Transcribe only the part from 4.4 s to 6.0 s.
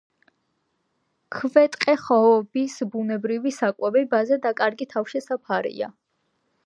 და კარგი თავშესაფარია.